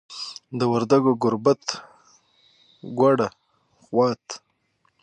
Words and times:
د 0.59 0.61
وردګو 0.71 1.13
ګوربت، 1.21 1.63
ګوډه، 2.99 3.27
خوات 3.83 4.25